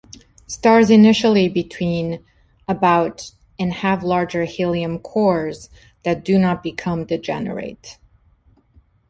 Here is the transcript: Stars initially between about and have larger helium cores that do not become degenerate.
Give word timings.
Stars 0.47 0.89
initially 0.89 1.47
between 1.47 2.25
about 2.67 3.29
and 3.59 3.71
have 3.71 4.01
larger 4.03 4.45
helium 4.45 4.97
cores 4.97 5.69
that 6.03 6.25
do 6.25 6.39
not 6.39 6.63
become 6.63 7.05
degenerate. 7.05 7.99